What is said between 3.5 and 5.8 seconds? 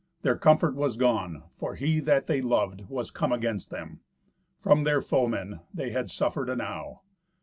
them. From their foemen